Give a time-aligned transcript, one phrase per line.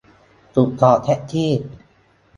[0.55, 1.51] จุดจอดแท็กซี่